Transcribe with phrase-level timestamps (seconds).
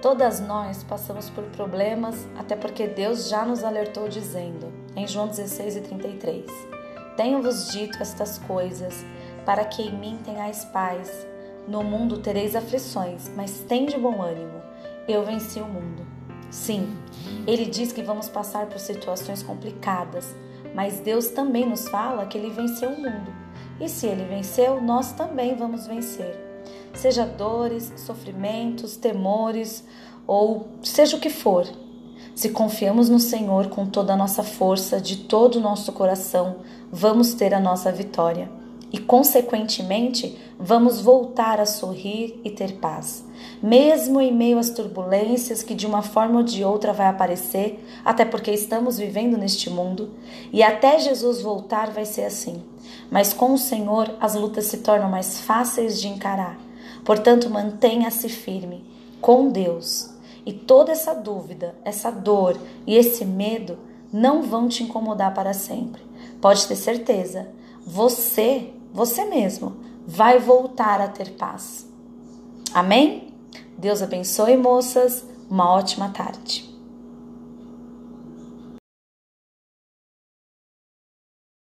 [0.00, 5.76] Todas nós passamos por problemas, até porque Deus já nos alertou dizendo, em João 16
[5.76, 6.44] e 33,
[7.16, 9.04] Tenho-vos dito estas coisas,
[9.44, 11.26] para que em mim tenhais paz.
[11.66, 14.62] No mundo tereis aflições, mas tende bom ânimo.
[15.08, 16.06] Eu venci o mundo.
[16.48, 16.96] Sim,
[17.44, 20.32] ele diz que vamos passar por situações complicadas,
[20.76, 23.34] mas Deus também nos fala que ele venceu o mundo.
[23.80, 26.47] E se ele venceu, nós também vamos vencer
[26.98, 29.84] seja dores, sofrimentos, temores
[30.26, 31.66] ou seja o que for.
[32.34, 36.56] Se confiamos no Senhor com toda a nossa força, de todo o nosso coração,
[36.90, 38.50] vamos ter a nossa vitória
[38.92, 43.24] e, consequentemente, vamos voltar a sorrir e ter paz.
[43.62, 48.24] Mesmo em meio às turbulências que de uma forma ou de outra vai aparecer, até
[48.24, 50.10] porque estamos vivendo neste mundo,
[50.52, 52.62] e até Jesus voltar vai ser assim.
[53.10, 56.67] Mas com o Senhor as lutas se tornam mais fáceis de encarar
[57.04, 58.84] Portanto, mantenha-se firme
[59.20, 60.10] com Deus.
[60.44, 63.78] E toda essa dúvida, essa dor e esse medo
[64.12, 66.02] não vão te incomodar para sempre.
[66.40, 67.48] Pode ter certeza,
[67.84, 71.86] você, você mesmo, vai voltar a ter paz.
[72.72, 73.34] Amém?
[73.76, 75.24] Deus abençoe, moças.
[75.50, 76.67] Uma ótima tarde.